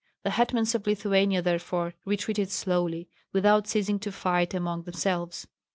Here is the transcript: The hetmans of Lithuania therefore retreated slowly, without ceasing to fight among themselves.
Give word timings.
The 0.23 0.31
hetmans 0.31 0.73
of 0.73 0.87
Lithuania 0.87 1.43
therefore 1.43 1.93
retreated 2.05 2.49
slowly, 2.49 3.07
without 3.33 3.67
ceasing 3.67 3.99
to 3.99 4.11
fight 4.11 4.55
among 4.55 4.81
themselves. 4.81 5.45